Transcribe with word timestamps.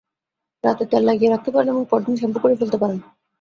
রাতে 0.63 0.83
তেল 0.91 1.03
লাগিয়ে 1.09 1.31
রাখতে 1.31 1.49
পারেন 1.51 1.69
এবং 1.73 1.83
পরদিন 1.91 2.15
শ্যাম্পু 2.19 2.39
করে 2.39 2.59
ফেলতে 2.59 2.77
পারেন। 2.81 2.99